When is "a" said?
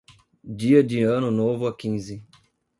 1.67-1.77